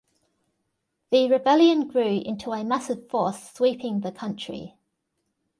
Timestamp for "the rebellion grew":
1.11-2.23